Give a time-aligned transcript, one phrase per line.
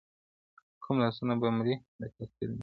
[0.83, 2.59] كوم لاسونه به مرۍ د قاتل نيسي-